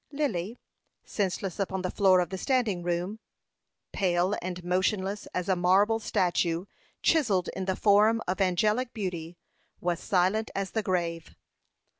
[0.11, 0.57] Lily,
[1.05, 3.19] senseless upon the floor of the standing room,
[3.91, 6.65] pale and motionless as a marble statue
[7.03, 9.37] chiselled in the form of angelic beauty,
[9.79, 11.35] was silent as the grave.